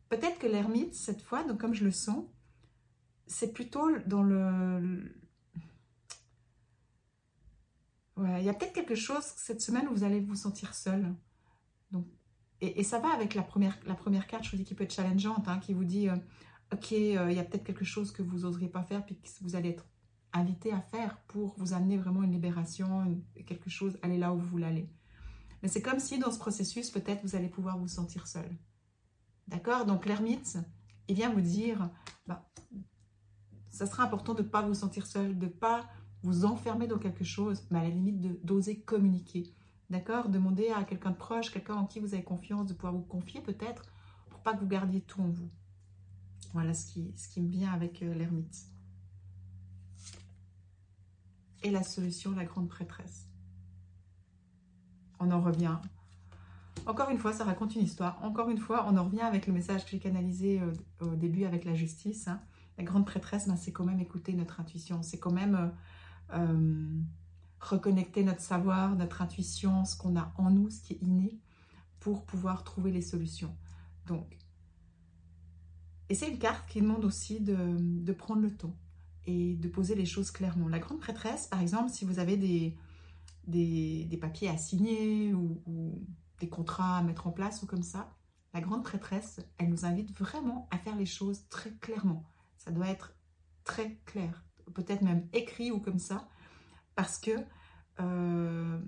peut-être 0.10 0.40
que 0.40 0.48
l'ermite, 0.48 0.96
cette 0.96 1.22
fois, 1.22 1.44
donc 1.44 1.62
comme 1.62 1.76
je 1.76 1.84
le 1.84 1.92
sens, 1.92 2.26
c'est 3.28 3.54
plutôt 3.54 3.88
dans 4.08 4.24
le, 4.24 5.16
il 8.18 8.44
y 8.44 8.50
a 8.50 8.54
peut-être 8.54 8.74
quelque 8.74 8.96
chose 8.96 9.24
cette 9.24 9.62
semaine 9.62 9.88
où 9.88 9.94
vous 9.94 10.04
allez 10.04 10.22
vous 10.22 10.36
sentir 10.36 10.74
seul. 10.74 11.14
Donc, 11.92 12.08
et, 12.62 12.84
ça 12.84 12.98
va 12.98 13.14
avec 13.14 13.36
la 13.36 13.44
première, 13.44 13.78
la 13.86 13.94
première 13.94 14.26
carte, 14.26 14.46
je 14.46 14.52
vous 14.52 14.58
dis, 14.58 14.64
qui 14.64 14.74
peut 14.74 14.86
être 14.86 14.94
challengeante, 14.94 15.48
hein, 15.48 15.60
qui 15.60 15.74
vous 15.74 15.84
dit, 15.84 16.10
euh, 16.10 16.16
ok, 16.74 16.94
euh, 16.94 17.28
il 17.30 17.36
y 17.36 17.40
a 17.40 17.44
peut-être 17.44 17.64
quelque 17.64 17.86
chose 17.86 18.12
que 18.12 18.24
vous 18.24 18.40
n'oseriez 18.40 18.70
pas 18.70 18.82
faire, 18.82 19.06
puis 19.06 19.16
que 19.16 19.28
vous 19.42 19.56
allez 19.56 19.70
être 19.70 19.86
invité 20.32 20.74
à 20.74 20.82
faire 20.82 21.20
pour 21.28 21.54
vous 21.58 21.74
amener 21.74 21.98
vraiment 21.98 22.24
une 22.24 22.32
libération, 22.32 23.22
quelque 23.46 23.70
chose, 23.70 24.00
aller 24.02 24.18
là 24.18 24.34
où 24.34 24.40
vous 24.40 24.48
voulez 24.48 24.66
aller. 24.66 24.90
Mais 25.64 25.70
c'est 25.70 25.82
comme 25.82 26.00
si 26.00 26.20
dans 26.20 26.32
ce 26.32 26.38
processus, 26.38 26.92
peut-être 26.92 27.24
vous 27.24 27.36
allez 27.36 27.48
pouvoir 27.48 27.78
vous 27.78 27.88
sentir 27.88 28.28
seul. 28.28 28.50
D'accord? 29.48 29.86
Donc 29.86 30.06
l'ermite, 30.06 30.58
il 31.08 31.16
vient 31.16 31.34
vous 31.34 31.42
dire, 31.42 31.90
bah, 32.28 32.46
ça 33.70 33.86
sera 33.86 34.04
important 34.04 34.34
de 34.34 34.44
ne 34.44 34.48
pas 34.48 34.62
vous 34.62 34.74
sentir 34.74 35.08
seul, 35.08 35.40
de 35.40 35.46
ne 35.46 35.52
pas 35.52 35.90
vous 36.22 36.44
enfermer 36.44 36.86
dans 36.86 37.00
quelque 37.00 37.24
chose, 37.24 37.66
mais 37.72 37.80
à 37.80 37.84
la 37.84 37.90
limite 37.90 38.46
d'oser 38.46 38.82
communiquer. 38.82 39.54
D'accord? 39.90 40.28
Demandez 40.28 40.68
à 40.68 40.84
quelqu'un 40.84 41.12
de 41.12 41.16
proche, 41.16 41.50
quelqu'un 41.50 41.76
en 41.76 41.86
qui 41.86 42.02
vous 42.02 42.14
avez 42.14 42.24
confiance, 42.24 42.68
de 42.68 42.74
pouvoir 42.74 42.94
vous 42.94 43.02
confier 43.02 43.40
peut-être, 43.40 43.84
pour 44.30 44.42
pas 44.42 44.54
que 44.54 44.60
vous 44.60 44.68
gardiez 44.68 45.00
tout 45.00 45.22
en 45.22 45.30
vous. 45.30 45.50
Voilà 46.52 46.74
ce 46.74 46.86
qui, 46.92 47.14
ce 47.16 47.30
qui 47.30 47.42
me 47.42 47.50
vient 47.50 47.72
avec 47.72 48.04
euh, 48.04 48.14
l'ermite. 48.14 48.66
Et 51.64 51.72
la 51.72 51.84
solution, 51.84 52.32
la 52.32 52.44
grande 52.44 52.68
prêtresse. 52.68 53.28
On 55.24 55.32
en 55.32 55.42
revient. 55.42 55.78
Encore 56.86 57.10
une 57.10 57.18
fois, 57.18 57.32
ça 57.32 57.46
raconte 57.46 57.76
une 57.76 57.84
histoire. 57.84 58.20
Encore 58.24 58.50
une 58.50 58.58
fois, 58.58 58.86
on 58.90 58.98
en 58.98 59.06
revient 59.06 59.22
avec 59.22 59.48
le 59.48 59.54
message 59.54 59.86
que 59.86 59.92
j'ai 59.92 60.00
canalisé 60.00 60.60
euh, 60.60 60.74
au 61.06 61.16
début 61.16 61.46
avec 61.46 61.64
la 61.64 61.74
justice. 61.74 62.28
Hein. 62.28 62.42
La 62.78 62.84
grande 62.84 63.06
prêtresse, 63.06 63.48
ben, 63.48 63.56
c'est 63.56 63.72
quand 63.72 63.86
même 63.86 64.00
écouter 64.00 64.34
notre 64.34 64.60
intuition. 64.60 65.02
C'est 65.02 65.20
quand 65.20 65.32
même... 65.32 65.56
Euh, 65.56 65.68
euh, 66.38 67.02
reconnecter 67.60 68.24
notre 68.26 68.42
savoir, 68.42 68.96
notre 68.96 69.22
intuition, 69.22 69.86
ce 69.86 69.96
qu'on 69.96 70.18
a 70.18 70.34
en 70.38 70.52
nous, 70.52 70.70
ce 70.70 70.82
qui 70.82 70.94
est 70.94 71.02
inné, 71.02 71.40
pour 72.02 72.26
pouvoir 72.26 72.66
trouver 72.66 72.92
les 72.92 73.02
solutions. 73.02 73.56
Donc, 74.06 74.38
et 76.10 76.16
c'est 76.16 76.30
une 76.30 76.40
carte 76.40 76.68
qui 76.70 76.82
demande 76.82 77.06
aussi 77.06 77.40
de, 77.40 78.12
prendre 78.12 78.42
le 78.42 78.52
temps 78.52 78.76
et 79.26 79.56
de 79.56 79.68
poser 79.70 79.96
les 79.96 80.06
choses 80.06 80.30
clairement. 80.30 80.68
La 80.68 80.80
grande 80.80 81.00
prêtresse, 81.00 81.48
par 81.48 81.62
exemple, 81.62 81.90
si 81.90 82.04
vous 82.04 82.20
avez 82.20 82.36
des, 82.36 82.76
des, 83.48 84.18
papiers 84.20 84.50
à 84.50 84.58
signer 84.58 85.34
ou, 85.34 86.06
des 86.40 86.50
contrats 86.50 86.98
à 86.98 87.04
mettre 87.04 87.28
en 87.28 87.32
place 87.32 87.64
ou 87.64 87.66
comme 87.66 87.84
ça, 87.84 88.16
la 88.54 88.62
grande 88.62 88.84
prêtresse, 88.84 89.40
elle 89.58 89.70
nous 89.70 89.86
invite 89.86 90.18
vraiment 90.18 90.68
à 90.72 90.78
faire 90.78 90.96
les 90.96 91.06
choses 91.06 91.48
très 91.50 91.72
clairement. 91.76 92.24
Ça 92.58 92.72
doit 92.72 92.88
être 92.88 93.16
très 93.64 93.96
clair, 94.06 94.44
peut-être 94.74 95.02
même 95.02 95.28
écrit 95.34 95.72
ou 95.72 95.80
comme 95.80 96.00
ça, 96.00 96.28
parce 96.96 97.18
que 97.18 97.32
euh, 98.00 98.80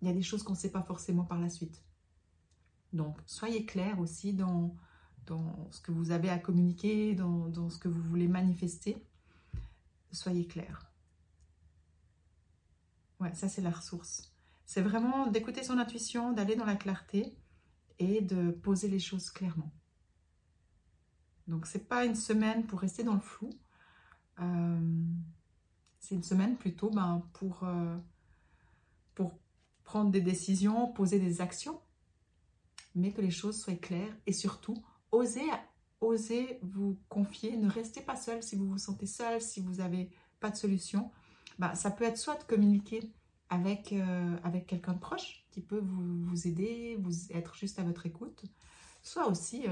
il 0.00 0.08
y 0.08 0.10
a 0.10 0.14
des 0.14 0.22
choses 0.22 0.42
qu'on 0.42 0.52
ne 0.52 0.58
sait 0.58 0.70
pas 0.70 0.82
forcément 0.82 1.24
par 1.24 1.38
la 1.38 1.48
suite. 1.48 1.82
Donc, 2.92 3.18
soyez 3.26 3.66
clair 3.66 4.00
aussi 4.00 4.32
dans, 4.32 4.74
dans 5.26 5.70
ce 5.70 5.80
que 5.80 5.92
vous 5.92 6.10
avez 6.10 6.30
à 6.30 6.38
communiquer, 6.38 7.14
dans, 7.14 7.48
dans 7.48 7.70
ce 7.70 7.78
que 7.78 7.88
vous 7.88 8.02
voulez 8.02 8.28
manifester. 8.28 9.04
Soyez 10.12 10.46
clair. 10.46 10.89
Ouais, 13.20 13.34
ça 13.34 13.48
c'est 13.48 13.60
la 13.60 13.70
ressource. 13.70 14.32
C'est 14.64 14.82
vraiment 14.82 15.26
d'écouter 15.26 15.62
son 15.62 15.78
intuition, 15.78 16.32
d'aller 16.32 16.56
dans 16.56 16.64
la 16.64 16.76
clarté 16.76 17.36
et 17.98 18.20
de 18.20 18.50
poser 18.50 18.88
les 18.88 18.98
choses 18.98 19.30
clairement. 19.30 19.72
Donc 21.46 21.66
c'est 21.66 21.88
pas 21.88 22.04
une 22.04 22.14
semaine 22.14 22.64
pour 22.66 22.80
rester 22.80 23.02
dans 23.02 23.14
le 23.14 23.20
flou. 23.20 23.50
Euh, 24.40 25.04
c'est 25.98 26.14
une 26.14 26.22
semaine 26.22 26.56
plutôt 26.56 26.90
ben, 26.90 27.22
pour, 27.34 27.64
euh, 27.64 27.96
pour 29.14 29.38
prendre 29.84 30.10
des 30.10 30.20
décisions, 30.20 30.90
poser 30.92 31.18
des 31.18 31.40
actions, 31.40 31.80
mais 32.94 33.12
que 33.12 33.20
les 33.20 33.30
choses 33.30 33.60
soient 33.60 33.74
claires 33.74 34.16
et 34.26 34.32
surtout 34.32 34.76
osez, 35.12 35.44
osez 36.00 36.58
vous 36.62 36.98
confier. 37.08 37.56
Ne 37.56 37.68
restez 37.68 38.00
pas 38.00 38.16
seul 38.16 38.42
si 38.42 38.56
vous 38.56 38.68
vous 38.68 38.78
sentez 38.78 39.06
seul, 39.06 39.42
si 39.42 39.60
vous 39.60 39.74
n'avez 39.74 40.10
pas 40.38 40.50
de 40.50 40.56
solution. 40.56 41.10
Ben, 41.60 41.74
ça 41.74 41.92
peut 41.92 42.04
être 42.04 42.18
soit 42.18 42.36
de 42.36 42.44
communiquer 42.44 43.12
avec, 43.48 43.92
euh, 43.92 44.36
quelqu'un 44.66 44.94
de 44.94 44.98
proche 44.98 45.46
qui 45.52 45.60
peut 45.60 45.80
vous, 45.80 46.48
aider, 46.48 46.96
vous 47.00 47.30
être 47.30 47.54
juste 47.54 47.78
à 47.78 47.84
votre 47.84 48.06
écoute, 48.06 48.44
soit 49.02 49.28
aussi 49.28 49.66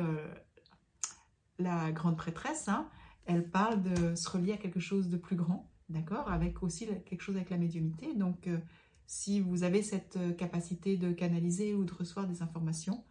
la 1.59 1.91
grande 1.93 2.17
prêtresse, 2.17 2.69
hein, 2.69 2.89
elle 3.29 3.49
parle 3.51 3.83
de 3.83 4.15
se 4.15 4.29
relier 4.29 4.53
à 4.53 4.57
quelque 4.57 4.81
chose 4.81 5.09
de 5.09 5.17
plus 5.17 5.37
grand, 5.37 5.71
d'accord 5.91 6.31
Avec 6.31 6.63
aussi 6.63 6.87
quelque 7.05 7.21
chose 7.21 7.37
avec 7.37 7.51
la 7.51 7.59
médiumité. 7.59 8.15
Donc, 8.15 8.47
euh, 8.47 8.59
si 9.07 9.41
vous 9.41 9.65
avez 9.65 9.83
cette 9.83 10.17
euh, 10.17 10.33
capacité 10.33 10.97
de 10.97 11.13
canaliser 11.13 11.75
ou 11.75 11.85
de 11.85 11.93
recevoir 11.93 12.27
des 12.27 12.43
informations, 12.43 13.05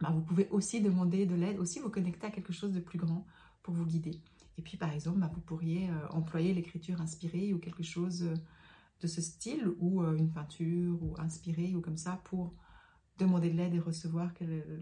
bah, 0.00 0.10
vous 0.10 0.22
pouvez 0.22 0.48
aussi 0.50 0.80
demander 0.80 1.26
de 1.26 1.34
l'aide, 1.34 1.58
aussi 1.58 1.80
vous 1.80 1.90
connecter 1.90 2.26
à 2.26 2.30
quelque 2.30 2.52
chose 2.52 2.72
de 2.72 2.80
plus 2.80 2.98
grand 2.98 3.26
pour 3.62 3.74
vous 3.74 3.84
guider. 3.84 4.22
Et 4.60 4.62
puis, 4.62 4.76
par 4.76 4.92
exemple, 4.92 5.20
bah, 5.20 5.30
vous 5.32 5.40
pourriez 5.40 5.88
euh, 5.88 6.08
employer 6.10 6.52
l'écriture 6.52 7.00
inspirée 7.00 7.54
ou 7.54 7.58
quelque 7.58 7.82
chose 7.82 8.28
de 9.00 9.06
ce 9.06 9.22
style, 9.22 9.66
ou 9.78 10.02
une 10.02 10.30
peinture, 10.30 11.02
ou 11.02 11.14
inspirée, 11.16 11.74
ou 11.74 11.80
comme 11.80 11.96
ça, 11.96 12.20
pour 12.24 12.52
demander 13.16 13.48
de 13.48 13.56
l'aide 13.56 13.74
et 13.74 13.78
recevoir 13.78 14.30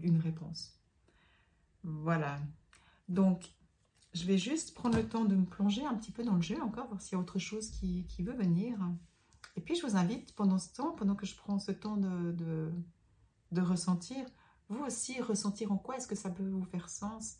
une 0.01 0.17
réponse. 0.17 0.77
Voilà. 1.85 2.41
Donc, 3.07 3.53
je 4.13 4.25
vais 4.25 4.37
juste 4.37 4.73
prendre 4.73 4.97
le 4.97 5.07
temps 5.07 5.23
de 5.23 5.35
me 5.35 5.45
plonger 5.45 5.85
un 5.85 5.95
petit 5.95 6.11
peu 6.11 6.25
dans 6.25 6.35
le 6.35 6.41
jeu 6.41 6.61
encore, 6.61 6.87
voir 6.87 7.01
s'il 7.01 7.13
y 7.13 7.15
a 7.15 7.19
autre 7.19 7.39
chose 7.39 7.69
qui, 7.69 8.05
veut 8.19 8.35
venir. 8.35 8.77
Et 9.55 9.61
puis, 9.61 9.75
je 9.75 9.85
vous 9.87 9.95
invite 9.95 10.35
pendant 10.35 10.57
ce 10.57 10.73
temps, 10.73 10.91
pendant 10.91 11.15
que 11.15 11.25
je 11.25 11.37
prends 11.37 11.57
ce 11.57 11.71
temps 11.71 11.95
de, 11.95 12.73
ressentir, 13.55 14.25
vous 14.67 14.83
aussi 14.83 15.21
ressentir 15.21 15.71
en 15.71 15.77
quoi 15.77 15.95
est-ce 15.95 16.09
que 16.09 16.15
ça 16.15 16.29
peut 16.29 16.47
vous 16.47 16.65
faire 16.65 16.89
sens, 16.89 17.37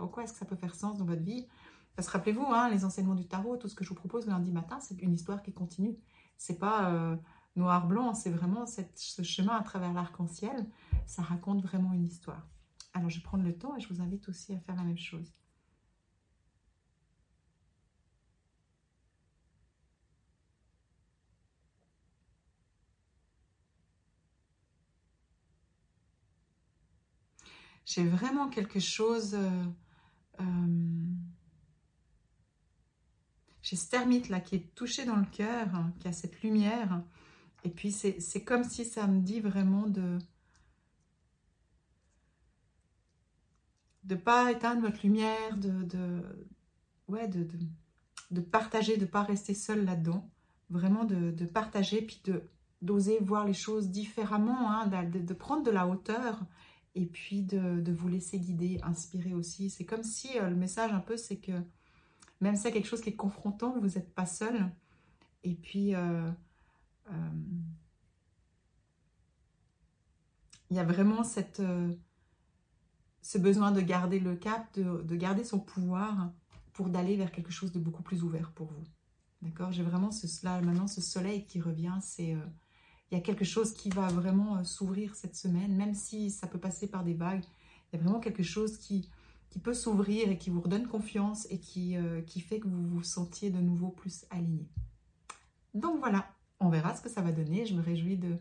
en 0.00 0.08
quoi 0.08 0.24
est-ce 0.24 0.32
que 0.32 0.38
ça 0.38 0.44
peut 0.46 0.56
faire 0.56 0.74
sens 0.74 0.98
dans 0.98 1.04
votre 1.04 1.22
vie? 1.22 1.46
Parce 1.94 2.08
que 2.08 2.12
rappelez-vous, 2.12 2.46
hein, 2.46 2.68
les 2.68 2.84
enseignements 2.84 3.14
du 3.14 3.26
tarot, 3.26 3.56
tout 3.56 3.68
ce 3.68 3.74
que 3.74 3.82
je 3.82 3.88
vous 3.88 3.94
propose 3.94 4.26
lundi 4.26 4.52
matin, 4.52 4.78
c'est 4.80 5.00
une 5.00 5.14
histoire 5.14 5.42
qui 5.42 5.52
continue. 5.52 5.96
C'est 6.36 6.58
pas 6.58 6.90
euh, 6.90 7.16
noir-blanc, 7.56 8.14
c'est 8.14 8.30
vraiment 8.30 8.66
ce 8.66 9.22
chemin 9.22 9.56
à 9.56 9.62
travers 9.62 9.92
l'arc-en-ciel. 9.94 10.66
Ça 11.06 11.22
raconte 11.22 11.62
vraiment 11.62 11.92
une 11.92 12.04
histoire. 12.04 12.46
Alors, 12.92 13.08
je 13.08 13.16
vais 13.16 13.22
prendre 13.22 13.44
le 13.44 13.56
temps 13.56 13.76
et 13.76 13.80
je 13.80 13.88
vous 13.88 14.02
invite 14.02 14.28
aussi 14.28 14.52
à 14.54 14.60
faire 14.60 14.76
la 14.76 14.82
même 14.82 14.98
chose. 14.98 15.32
J'ai 27.86 28.04
vraiment 28.04 28.48
quelque 28.50 28.80
chose... 28.80 29.34
Euh, 29.34 29.64
euh, 30.40 31.06
j'ai 33.62 33.76
ce 33.76 33.88
termite 33.88 34.28
là 34.28 34.40
qui 34.40 34.56
est 34.56 34.74
touché 34.74 35.04
dans 35.04 35.16
le 35.16 35.26
cœur, 35.26 35.74
hein, 35.74 35.92
qui 36.00 36.08
a 36.08 36.12
cette 36.12 36.42
lumière. 36.42 37.02
Et 37.64 37.70
puis 37.70 37.90
c'est 37.90 38.44
comme 38.44 38.64
si 38.64 38.84
ça 38.84 39.06
me 39.06 39.20
dit 39.20 39.40
vraiment 39.40 39.86
de 39.88 40.18
de 44.04 44.14
pas 44.14 44.52
éteindre 44.52 44.82
votre 44.82 45.00
lumière, 45.02 45.56
de, 45.56 45.82
de 45.82 46.22
ouais, 47.08 47.28
de, 47.28 47.46
de, 48.30 48.40
partager, 48.40 48.96
de 48.96 49.04
pas 49.04 49.22
rester 49.22 49.54
seul 49.54 49.84
là-dedans. 49.84 50.30
Vraiment 50.70 51.04
de, 51.04 51.44
partager, 51.44 52.02
puis 52.02 52.20
de 52.24 52.42
d'oser 52.82 53.18
voir 53.20 53.46
les 53.46 53.54
choses 53.54 53.88
différemment, 53.88 54.70
hein, 54.70 54.86
de, 54.86 55.34
prendre 55.34 55.62
de 55.62 55.70
la 55.70 55.88
hauteur 55.88 56.40
et 56.96 57.04
puis 57.04 57.42
de, 57.42 57.92
vous 57.92 58.08
laisser 58.08 58.40
guider, 58.40 58.80
inspirer 58.82 59.34
aussi. 59.34 59.68
C'est 59.68 59.84
comme 59.84 60.02
si 60.02 60.38
euh, 60.38 60.48
le 60.48 60.56
message 60.56 60.92
un 60.92 61.00
peu, 61.00 61.18
c'est 61.18 61.36
que 61.36 61.52
même 62.40 62.56
si 62.56 62.62
c'est 62.62 62.72
quelque 62.72 62.88
chose 62.88 63.02
qui 63.02 63.10
est 63.10 63.16
confrontant, 63.16 63.78
vous 63.78 63.86
n'êtes 63.86 64.14
pas 64.14 64.24
seul. 64.24 64.70
Et 65.44 65.54
puis, 65.54 65.94
euh, 65.94 66.30
euh, 67.10 67.30
il 70.70 70.76
y 70.76 70.80
a 70.80 70.84
vraiment 70.84 71.22
cette, 71.22 71.62
ce 73.22 73.38
besoin 73.38 73.72
de 73.72 73.82
garder 73.82 74.18
le 74.18 74.34
cap, 74.34 74.66
de, 74.74 75.16
garder 75.16 75.44
son 75.44 75.60
pouvoir 75.60 76.32
pour 76.72 76.88
d'aller 76.88 77.16
vers 77.16 77.30
quelque 77.30 77.52
chose 77.52 77.72
de 77.72 77.78
beaucoup 77.78 78.02
plus 78.02 78.22
ouvert 78.22 78.52
pour 78.52 78.72
vous. 78.72 78.84
D'accord? 79.42 79.70
J'ai 79.70 79.82
vraiment 79.82 80.10
ce, 80.10 80.26
là, 80.44 80.62
maintenant 80.62 80.88
ce 80.88 81.02
soleil 81.02 81.44
qui 81.44 81.60
revient, 81.60 81.98
c'est... 82.00 82.34
Il 83.10 83.14
y 83.14 83.18
a 83.18 83.20
quelque 83.20 83.44
chose 83.44 83.72
qui 83.72 83.88
va 83.88 84.08
vraiment 84.08 84.56
euh, 84.56 84.64
s'ouvrir 84.64 85.14
cette 85.14 85.36
semaine, 85.36 85.74
même 85.76 85.94
si 85.94 86.30
ça 86.30 86.46
peut 86.46 86.58
passer 86.58 86.88
par 86.88 87.04
des 87.04 87.14
vagues. 87.14 87.44
Il 87.92 87.96
y 87.96 88.00
a 88.00 88.02
vraiment 88.02 88.20
quelque 88.20 88.42
chose 88.42 88.78
qui, 88.78 89.10
peut 89.62 89.72
s'ouvrir 89.72 90.28
et 90.28 90.36
qui 90.36 90.50
vous 90.50 90.60
redonne 90.60 90.86
confiance 90.86 91.46
et 91.48 91.58
qui, 91.58 91.96
euh, 91.96 92.20
qui 92.20 92.40
fait 92.40 92.60
que 92.60 92.68
vous 92.68 92.86
vous 92.86 93.02
sentiez 93.02 93.48
de 93.48 93.58
nouveau 93.58 93.88
plus 93.88 94.26
aligné. 94.28 94.68
Donc 95.72 95.98
voilà, 95.98 96.28
on 96.60 96.68
verra 96.68 96.94
ce 96.94 97.00
que 97.00 97.08
ça 97.08 97.22
va 97.22 97.32
donner. 97.32 97.64
Je 97.64 97.74
me 97.74 97.80
réjouis 97.80 98.18
de, 98.18 98.36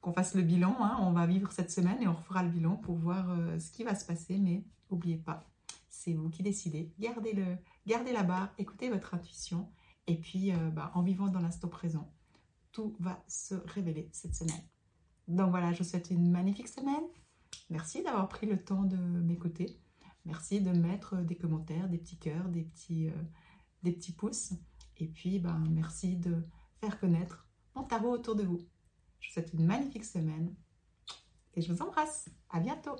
qu'on 0.00 0.12
fasse 0.12 0.36
le 0.36 0.42
bilan. 0.42 0.76
Hein. 0.78 0.98
On 1.00 1.10
va 1.10 1.26
vivre 1.26 1.50
cette 1.50 1.72
semaine 1.72 2.00
et 2.00 2.06
on 2.06 2.14
refera 2.14 2.44
le 2.44 2.50
bilan 2.50 2.76
pour 2.76 2.94
voir 2.94 3.28
euh, 3.30 3.58
ce 3.58 3.72
qui 3.72 3.82
va 3.82 3.96
se 3.96 4.04
passer. 4.04 4.38
Mais 4.38 4.62
n'oubliez 4.92 5.16
pas, 5.16 5.44
c'est 5.88 6.12
vous 6.12 6.30
qui 6.30 6.44
décidez. 6.44 6.92
Gardez, 7.00 7.32
le, 7.32 7.56
gardez 7.88 8.12
la 8.12 8.22
barre, 8.22 8.50
écoutez 8.58 8.90
votre 8.90 9.12
intuition. 9.14 9.68
Et 10.06 10.14
puis, 10.20 10.52
bah, 10.74 10.92
en 10.94 11.02
vivant 11.02 11.28
dans 11.28 11.40
l'instant 11.40 11.68
présent, 11.68 12.12
tout 12.74 12.94
va 12.98 13.24
se 13.28 13.54
révéler 13.54 14.10
cette 14.12 14.34
semaine. 14.34 14.62
Donc 15.28 15.50
voilà, 15.50 15.72
je 15.72 15.78
vous 15.78 15.88
souhaite 15.88 16.10
une 16.10 16.30
magnifique 16.30 16.68
semaine. 16.68 17.04
Merci 17.70 18.02
d'avoir 18.02 18.28
pris 18.28 18.46
le 18.46 18.62
temps 18.62 18.82
de 18.82 18.96
m'écouter. 18.96 19.80
Merci 20.26 20.60
de 20.60 20.70
mettre 20.70 21.16
des 21.16 21.36
commentaires, 21.36 21.88
des 21.88 21.98
petits 21.98 22.18
cœurs, 22.18 22.48
des 22.48 22.64
petits, 22.64 23.08
euh, 23.08 24.12
pouces. 24.16 24.52
Et 24.98 25.06
puis, 25.06 25.38
ben, 25.38 25.62
merci 25.70 26.16
de 26.16 26.46
faire 26.80 26.98
connaître 26.98 27.46
mon 27.74 27.84
tarot 27.84 28.12
autour 28.12 28.34
de 28.34 28.42
vous. 28.42 28.60
Je 29.20 29.28
vous 29.28 29.34
souhaite 29.34 29.52
une 29.54 29.64
magnifique 29.64 30.04
semaine 30.04 30.54
et 31.54 31.62
je 31.62 31.72
vous 31.72 31.80
embrasse. 31.80 32.28
À 32.50 32.60
bientôt. 32.60 32.96